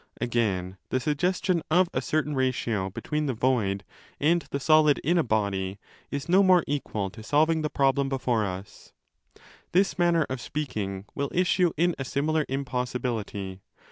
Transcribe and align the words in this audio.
Again, 0.19 0.77
the 0.89 0.99
suggestion 0.99 1.61
of 1.69 1.87
a 1.93 2.01
certain 2.01 2.33
ratio 2.33 2.89
between 2.89 3.27
the 3.27 3.35
void 3.35 3.83
and 4.19 4.41
the 4.49 4.59
solid 4.59 4.97
in 5.03 5.19
a 5.19 5.23
body 5.23 5.77
is 6.09 6.27
no 6.27 6.41
more 6.41 6.63
equal 6.65 7.11
to 7.11 7.21
solving 7.21 7.61
the 7.61 7.69
problem 7.69 8.07
io 8.07 8.09
before 8.09 8.43
us, 8.43 8.93
This 9.73 9.99
manner 9.99 10.25
of 10.27 10.41
speaking 10.41 11.05
will 11.13 11.29
issue 11.31 11.71
in 11.77 11.93
a 11.99 12.03
similar 12.03 12.47
impossibility. 12.49 13.61